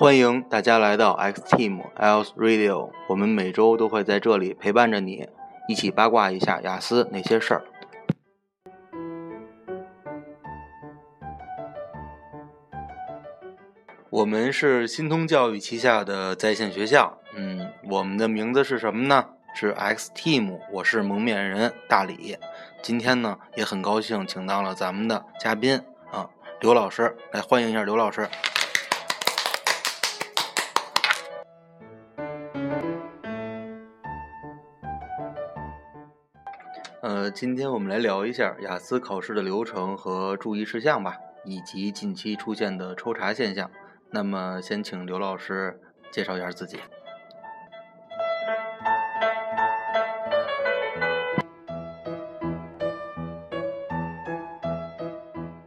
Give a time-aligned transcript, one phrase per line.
[0.00, 5.28] 欢迎大家来到 X Team Else Radio，我们每周都会在这里陪伴着你，
[5.66, 7.64] 一起八卦一下雅思那些事儿。
[14.08, 19.26] 我们是新通教育旗下的在线学校，嗯，我们的名字是什么呢？
[19.52, 22.36] 是 X Team，我是蒙面人大李。
[22.80, 28.28] 今天呢，也很高兴请到了咱们的嘉宾啊，刘老师，来欢迎一下刘老师。
[37.28, 43.70] 呃，今天我们来聊一下雅思考试的流程和注意事项吧，以及近期出现的抽查现象。
[44.08, 45.78] 那么，先请刘老师
[46.10, 46.80] 介绍一下自己。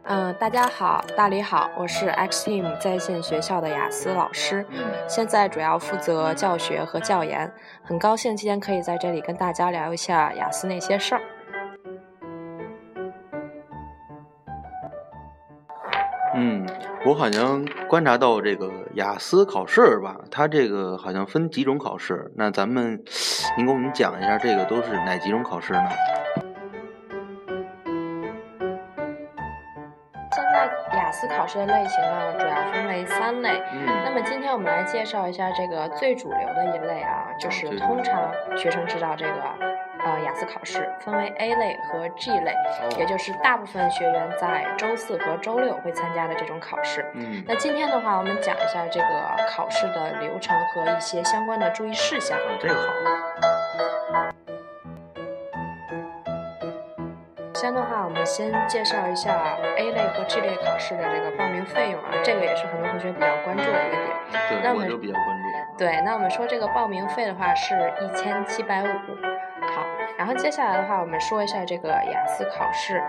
[0.02, 4.66] 嗯，大家好，大李好，我是 X Team 在线学校的雅思老师，
[5.06, 7.48] 现在主要负责教学和教研，
[7.84, 11.22] 很高兴今天可以在这里跟大家聊一下雅思那些事儿。
[16.34, 16.66] 嗯，
[17.04, 22.32] 我好像观察到这个雅思考试吧，它这个好像分几种考试。
[22.36, 23.02] 那咱们，
[23.56, 25.88] 您给我们讲一下，这个都是哪几种考试呢？
[30.34, 33.62] 现在雅思考试的类型呢，主要分为三类。
[33.74, 39.32] 嗯，那么今天我们来介绍一下这个最主流的一类啊，就是通常学生知道这个
[40.04, 42.52] 呃雅思考试分为 A 类和 G 类，
[42.98, 47.04] 也就是大部分学员在周四和周六会参加的这种考试。
[47.14, 49.06] 嗯，那今天的话，我们讲一下这个
[49.48, 52.36] 考试的流程和一些相关的注意事项。
[52.36, 52.82] 啊，这个好。
[57.54, 64.08] 首先的话，我们先介绍一下 A 类和 G 类考试的这个报名费用啊，这个也是很多同学比较关注的一个点。
[64.48, 65.78] 对，那我们我就比较关注。
[65.78, 68.86] 对，那我们说这个报名费的话是一千七百五。
[70.22, 73.02] 好，然后接下来的话，我们说一下这个雅思考试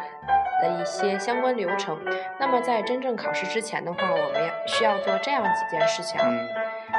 [0.59, 1.95] 的一些相关流程。
[2.39, 6.27] 那么在真正考试之前的话，我们要需要做这样几件事情啊。
[6.27, 6.39] 嗯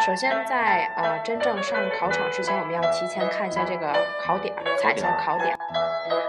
[0.00, 5.56] 首先在呃真正上考场之前，我们要提前看一下这个考点儿，踩一下考点。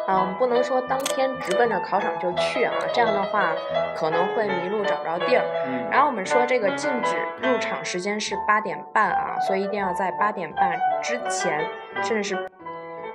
[0.07, 3.53] 啊，我们不能说当天直奔着考场就去啊，这样的话
[3.95, 5.43] 可能会迷路找不着地儿。
[5.65, 11.65] 嗯，然后我们说这个禁止入场时间是八点半啊，所以一定要在八点半之前，
[12.03, 12.35] 甚至是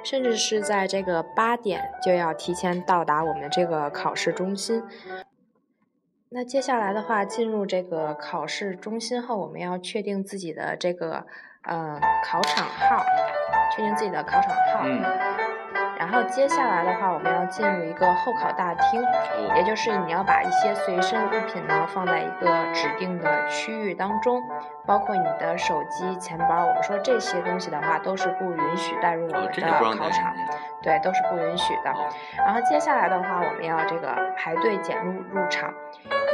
[0.02, 4.82] 甚至是在这个八点就要提前到达我们这个考试中心。
[6.30, 11.26] 那接下来的话，进入这个考试中心后，我们要确定自己的这个
[11.62, 13.04] 呃考场号，
[13.74, 15.39] 确定自己的考场号。
[16.00, 19.04] 然后接下来的话，我们要进入一个候考大厅，
[19.54, 24.42] 也就是你要把一些随身物品呢放在一个指定的区域当中，
[24.86, 26.64] 包括你的手机、钱包。
[26.64, 30.32] 我们说这些东西的话，都是不允许带入我哦们的考场，
[30.82, 31.90] 对，都是不允许的。
[31.90, 35.70] 哦然后接下来的话，我们要这个排队检录入场，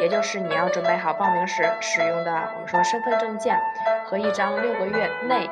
[0.00, 3.58] 也就是你要准备好报名时使用的我们说身份证件
[4.04, 5.50] 和一张六个月内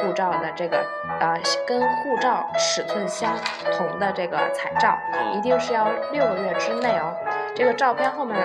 [0.00, 0.84] 护照的这个
[1.20, 1.34] 呃
[1.66, 3.32] 跟护照尺寸相
[3.76, 7.14] 同的这个彩照，哦一定是要六个月之内哦。
[7.54, 8.36] 这个照片后面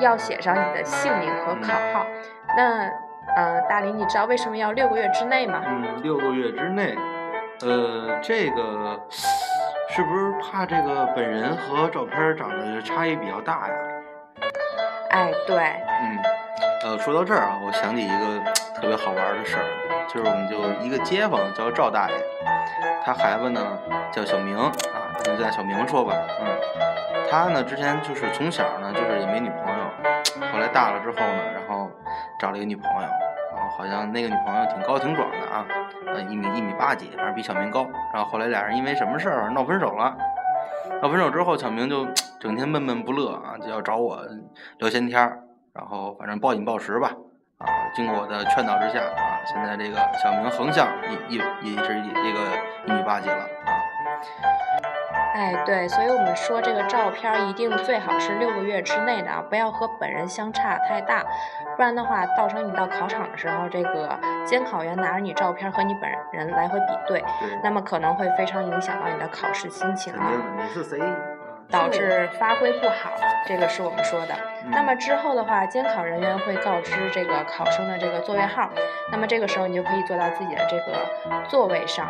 [0.00, 2.06] 要写上你的姓名和考号。
[2.56, 2.88] 那
[3.34, 5.62] 呃，大林，你知道为什么要六个月之内吗？
[5.64, 6.94] 嗯，六个月之内，
[7.62, 9.00] 呃，这个
[9.88, 13.74] 是不是怕这个本人和照片长得差异比较大呀？
[15.10, 16.18] 哎，对，嗯，
[16.84, 19.64] 呃，说到这儿啊，我想起一个特别好玩儿的事儿，
[20.08, 22.14] 就是我们就一个街坊叫赵大爷，
[23.04, 23.78] 他孩子呢
[24.10, 24.72] 叫小明啊，
[25.24, 26.46] 就叫小明说吧，嗯，
[27.30, 29.84] 他呢之前就是从小呢就是也没女朋友，
[30.52, 31.90] 后来大了之后呢，然后
[32.38, 33.08] 找了一个女朋友，
[33.54, 35.66] 然后好像那个女朋友挺高挺壮的啊，
[36.06, 40.16] 呃一米一米八几，反正比小明高，然后后来俩人因为什么事儿闹分手了。
[41.00, 42.06] 闹分手之后，小明就
[42.38, 44.20] 整天闷闷不乐啊，就要找我
[44.78, 45.40] 聊闲天儿，
[45.72, 47.12] 然后反正暴饮暴食吧，
[47.62, 50.88] 啊，经过我的劝导之下啊，现在这个小明横向
[51.28, 52.40] 一一一直一这个
[52.86, 53.72] 一米八几了啊，
[55.34, 61.24] 哎，对，所以我们说这个照片一定最好是六个月之内的啊，不要和本人相差太大，
[61.76, 70.30] 不然的话，到时候你到考场的时候，这个监考员拿着你照片和你本人来回比对，对，那么可能会非常影响到你的考试心情啊。
[70.56, 70.98] 你是谁？
[71.72, 73.10] 导致发挥不好，
[73.46, 74.34] 这个是我们说的。
[74.70, 78.70] 那么之后的话，监考人员会告知这个考生的这个座位号，
[79.10, 82.06] 那么这个时候你就可以坐到自己的这个座位上。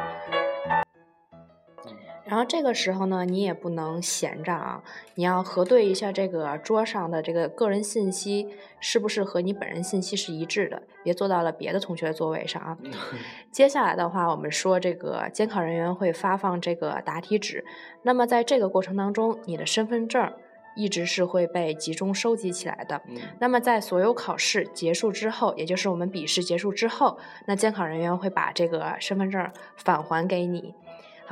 [2.33, 4.83] 然后这个时候呢，你也不能闲着啊，
[5.17, 8.49] 你要核对一下这个桌上的这个个人信息
[8.81, 12.79] 是不是和你本人信息是一致的，别坐到了别的同学的座位上啊。
[13.53, 17.63] 接下来的话，我们说这个监考人员会发放这个答题纸，
[18.01, 20.33] 那么在这个过程当中，你的身份证。
[20.75, 23.03] 一直是会被集中收集起来的。
[23.39, 30.75] 那么在所有考试结束之后，也就是我们笔试结束之后，那监考人员会把这个身份证返还给你。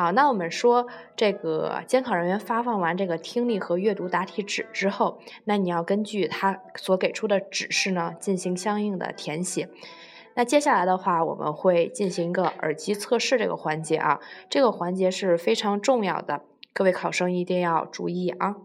[0.01, 9.69] 好，那我们说这个监考人员发放完这个听力和阅读答题纸之后，那你要根据他所给出的指示呢进行相应的填写。
[10.35, 18.57] 那接下来的话，我们会进行一个耳机测试这个环节啊，这个环节是非常重要的，各位考生一定要注意啊。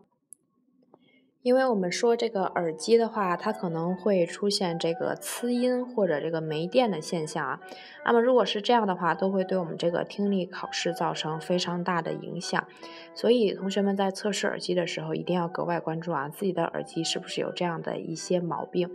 [1.45, 7.59] 因为我们说这个耳机的话，它可能会出现这个呲音或者这个没电的现象啊。
[8.03, 12.67] 那么如果是这样的话，都会对我们这个听力考试造成非常大的影响。
[13.13, 18.89] 所以同学们在测试耳机的时候，一定要格外关注啊，自己的耳机是不是有这样的一些毛病。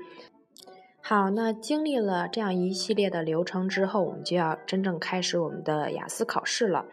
[1.03, 6.87] 好，那经历了这样一系列的流程之后，我们就要真正开始我们的雅思考试了。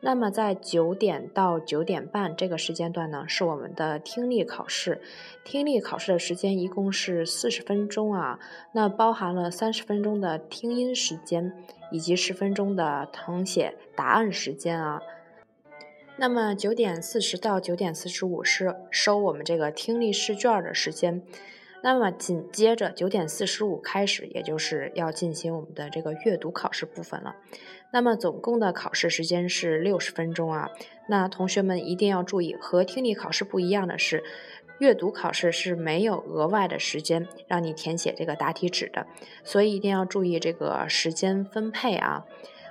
[0.00, 5.02] 那么在九点到九点半这个时间段呢，是我们的听力考试。
[5.44, 8.38] 听力考试的时间一共是四十分钟啊，
[8.72, 11.52] 那包含了三十分钟的听音时间，
[11.90, 15.02] 以及十分钟的誊写答案时间啊。
[16.16, 21.22] 那么九点四十到九点四十五是收我们这个听力试卷的时间。
[21.82, 27.36] 那么紧接着九点四十五开始，也就是要进行我们的这个阅读考试部分了。
[27.92, 30.70] 那么总共的考试时间是六十分钟啊。
[31.08, 34.22] 那同学们一定要注意，和听力考试不一样的是，
[34.78, 39.06] 阅读考试是没有额外的时间让你填写这个答题纸的，
[39.42, 42.24] 所以一定要注意这个时间分配啊。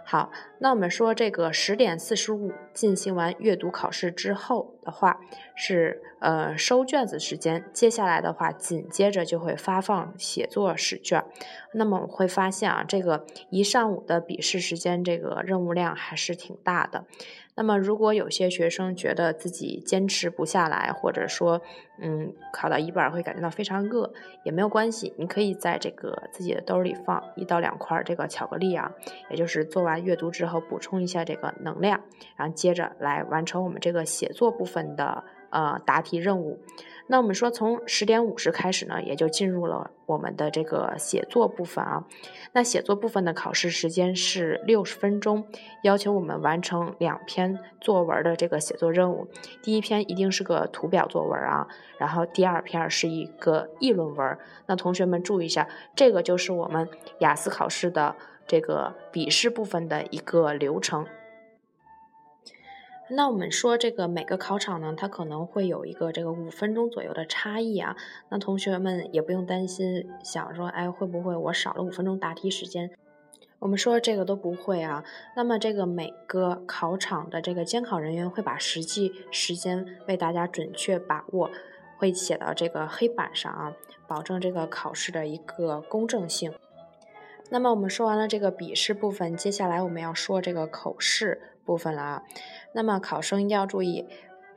[0.06, 5.20] 好，那我们说这个十点四十五进行完阅读考试之后的话，
[5.54, 7.66] 是呃收卷子时间。
[7.74, 11.24] 接下来的话，紧接着就会发放写作试卷。
[11.74, 17.04] 那么我会发现啊，这个一上午的笔试时间，这个任务量还是挺大的。
[17.60, 21.60] 那么，如果有些学生觉得自己坚持不下来，或者说，
[22.00, 24.14] 嗯，考到一半会感觉到非常饿，
[24.44, 28.92] 也没有关系，你可以在这个自己的兜里放一到两块这个巧克力啊，
[29.32, 32.00] 也就是做完阅读之后补充一下这个能量，
[32.36, 36.60] 然后接着来完成我们这个写作部分的呃答题任务。
[37.10, 42.04] 那我们说，从十点五十开始呢，也就进入了我们的这个写作部分啊。
[42.52, 45.48] 那写作部分的考试时间是六十分钟，
[45.84, 49.30] 要求我们完成两篇作文的这个写作任务。
[49.64, 51.66] 第一篇一定是个图表作文啊，
[51.98, 54.38] 然后第二篇是一个议论文。
[54.66, 55.66] 那同学们注意一下，
[55.96, 56.90] 这个就是我们
[57.20, 61.06] 雅思考试的这个笔试部分的一个流程。
[63.10, 67.96] 那我们说这个每个考场呢，它可能会有一个这个五分钟左右的差异啊。
[68.30, 72.92] 那同学们也不用担心，想说，哎，会不会我少了五分钟答题时间？
[73.60, 75.06] 我们说这个都不会啊。
[75.38, 81.50] 那么这个每个考场的这个监考人员会把实际时间为大家准确把握，
[81.98, 83.74] 会写到这个黑板上啊，
[84.06, 86.54] 保证这个考试的一个公正性。
[87.50, 92.24] 那么我们说完了这个笔试部分，接下来我们要说这个口试部分了啊。
[92.74, 94.08] 那么考生一定要注意，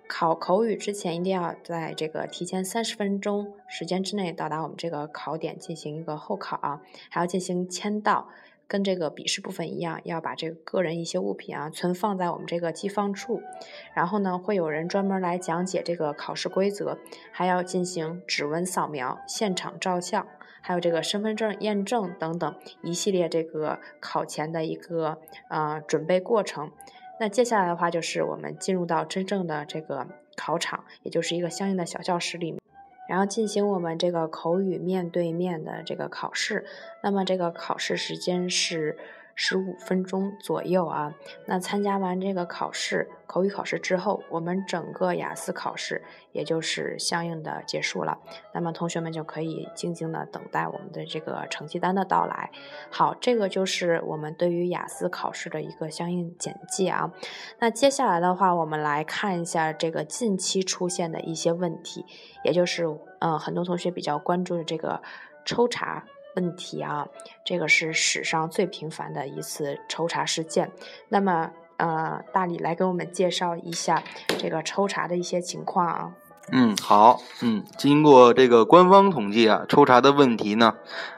[0.08, 8.28] 考口语之前一定要在这个提前三十分钟时间之内到达我们这个考点进行一个候考啊，还要进行签到，
[8.66, 13.42] 跟这个笔试部分一样，要把这个个人一些物品啊存放在我们这个寄放处。
[13.94, 16.98] 然后呢，会有人专门来讲解这个考试规则，
[17.30, 20.26] 还要进行指纹扫描、现场照相。
[20.62, 26.70] 还有这个身份证验证等等一系列这个考前的一个呃准备过程。
[27.20, 32.58] 那接下来的话就是我们进入到真正的这个考场，也就是一个相应的小教室里面，
[33.10, 36.64] 然后进行我们这个口语面对面的这个考试。
[37.02, 38.96] 那么这个考试时间是。
[39.42, 41.14] 十五分钟左右啊，
[41.46, 48.18] 那参加完这个考试，口语考试之后，我们整个雅思考试也就是相应的结束了。
[48.52, 52.50] 那么同学们就可以静静的等待我们的这个成绩单的到来。
[52.90, 57.10] 好，这个就是我们对于雅思考试的一个相应简介啊。
[57.60, 62.04] 那接下来的话，我们来看一下这个近期出现的一些问题，
[62.44, 62.84] 也就是
[63.20, 65.00] 嗯，很多同学比较关注的这个
[65.46, 66.04] 抽查。
[66.36, 67.06] 问题啊，
[67.44, 70.70] 这个是史上最频繁的一次抽查事件。
[71.08, 74.02] 那么，呃，大理来给我们介绍一下
[74.38, 76.12] 这个抽查的一些情况啊。
[76.52, 80.74] 嗯，好，嗯，经过这个官方统计啊，抽查的问题呢，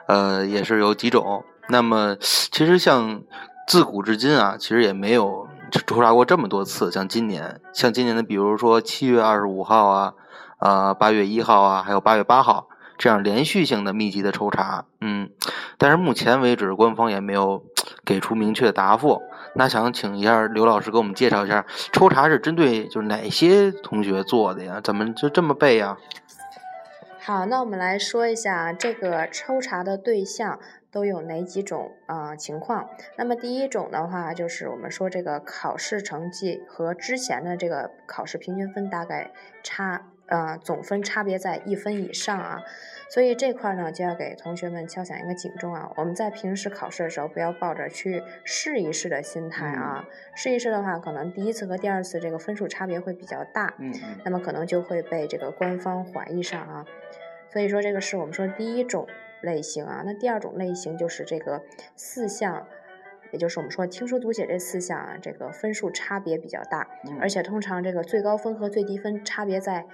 [0.06, 1.44] 呃，也是有几种。
[1.68, 3.22] 那么，其实像
[3.66, 5.46] 自古至今啊，其实也没有
[5.86, 10.14] 抽查过这么多次，像今年，像今年的，比如说七月二十五号啊，
[10.58, 12.68] 啊八月一号啊，还有八月八号。
[13.02, 15.28] 这样连续性的密集的抽查，嗯，
[15.76, 17.64] 但是目前为止官方也没有
[18.04, 19.20] 给出明确的答复。
[19.56, 24.80] 那想请一下刘老师给我们介绍一下，抽查是针对就是哪些同学做的呀？
[24.80, 25.96] 怎么就这么背呀？
[27.18, 30.60] 好，那我们来说一下这个抽查的对象
[30.92, 32.88] 都有哪几种啊情况。
[33.18, 39.32] 那么第一种的话，就是我们说这个考试成绩和之前的这个考试平均分大概
[39.64, 40.02] 差。
[40.32, 42.62] 呃，总分差别在一分以上啊，
[43.10, 45.92] 所以这块呢就要给同学们敲响一个警钟啊。
[45.96, 50.08] 我们在平时考试的时候，不要抱着去试一试的心态啊。
[50.34, 53.92] 试一试的话，可能第一次和第二次这个分数差别会比较大，嗯，
[54.24, 56.86] 那么可能就会被这个官方怀疑上啊。
[57.50, 59.06] 所以说这个是我们说第一种
[59.42, 60.02] 类型啊。
[60.06, 61.60] 那第二种类型就是这个
[61.94, 62.66] 四项，
[63.32, 66.88] 也就是我们说听说读写这四项啊，这个分数差别比较大，
[67.20, 69.84] 而且通常这个最高分和最低分差别在。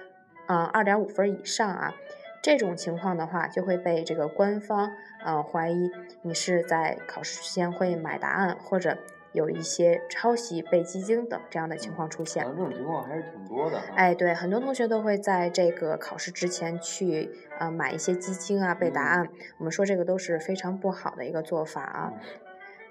[0.49, 1.93] 嗯，二点五分以上啊，
[2.41, 4.91] 这种情况的话，就会被这个官方
[5.23, 5.91] 呃怀疑
[6.23, 8.97] 你是在考试之前会买答案，或者
[9.31, 12.43] 有一些抄袭、背鸡精等这样的情况出现。
[12.43, 13.79] 这种情况还是挺多的。
[13.95, 17.29] 哎，对，很多同学都会在这个考试之前去
[17.59, 19.29] 呃买一些鸡精啊，背答案。
[19.59, 22.13] 我们说这个都是非常不好的一个做法啊。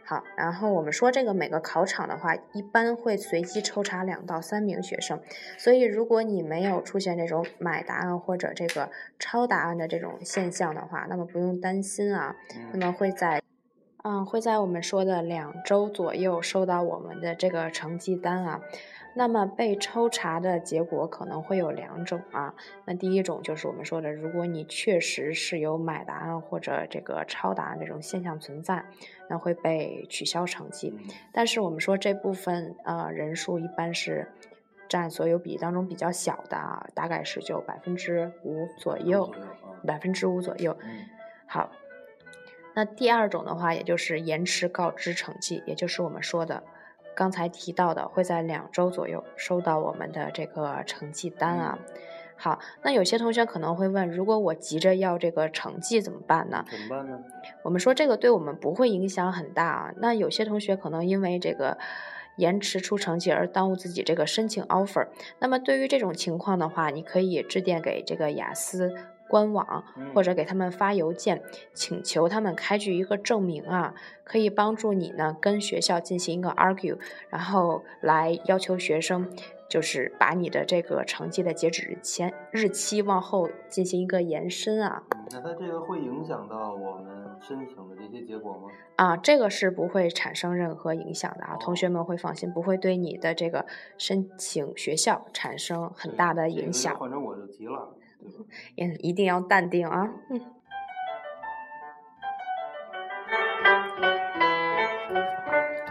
[0.08, 5.20] 好，然后我们说这个每个考场的话，一般会随机抽查两到三名学生，
[5.58, 12.34] 所以如果你没有出现这种买答案或者这个抄答案的这种现象的话，那么不用担心啊，
[12.72, 13.42] 那么会在，
[14.08, 18.62] 嗯，会在我们说的两周左右收到我们的这个成绩单啊。
[19.14, 22.54] 那么被抽查的结果可能会有两种啊，
[22.86, 28.82] 那第一种就是我们说的，如果你确实是有买答案或者这个抄答案这种现象存在，
[29.28, 30.96] 那会被取消成绩。
[31.30, 34.26] 但是我们说这部分呃人数一般是
[34.88, 39.30] 占所有比例当中比较小的啊，大概是就百分之五左右，
[39.86, 40.74] 百分之五左右。
[41.46, 41.70] 好，
[42.78, 46.62] 那第二种的话，也就是延迟告知成绩，也就是我们说的。
[47.12, 51.76] 刚才提到的会在两周左右收到我们的这个成绩单啊。
[52.36, 56.64] 好，那有些同学可能会问，如果我急着要这个成绩怎么办呢？
[56.70, 57.18] 怎么办呢？
[57.64, 59.92] 我们说这个对我们不会影响很大啊。
[59.96, 61.76] 那有些同学可能因为这个
[62.36, 65.08] 延迟出成绩而耽误自己这个申请 offer。
[65.40, 68.94] 那么对于这种情况的话，你可以致电给这个雅思。
[69.28, 71.42] 官网或者给他们发邮件，
[71.74, 73.94] 请求他们开具一个证明啊，
[74.24, 79.30] 可以帮助你呢跟学校进行一个 argue，然后来要求学生
[79.68, 85.02] 就是把你的这个成绩的截止日前日期往后进行一个延伸啊。
[85.30, 88.70] 那它这个会影响到我们申请的这些结果吗？
[88.96, 93.66] 啊，这个是不会产生任何影响的啊，同学们会放心，不会对你的这个
[93.98, 96.96] 申请学校产生很大的影响。
[96.98, 97.94] 反正我就急了。
[98.76, 100.08] 也一定要淡定啊！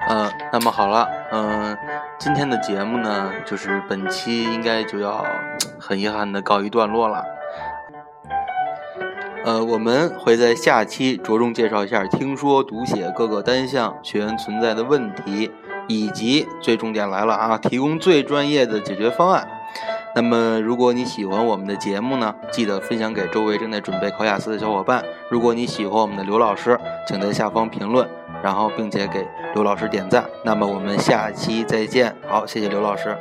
[0.09, 1.77] 嗯，那么好了，嗯，
[2.17, 5.25] 今天的节目呢，就是本期应该就要
[5.79, 7.25] 很遗憾的告一段落了。
[9.43, 15.51] 呃，我们会在下期着重介绍一下听说读写各个单项学员存在的问题，
[15.87, 19.47] 以及最重点来了啊，提供最专业的解决方案。
[20.17, 25.05] 那么，如果你喜欢我们的节目呢，记得分享给周围正在准备考雅思的小伙伴。
[25.29, 26.75] 如果你喜欢我们的刘老师，
[27.07, 28.09] 请在下方评论，
[28.41, 30.25] 然后并且给刘老师点赞。
[30.43, 33.15] 那么我们下期再见，好，谢谢刘老师。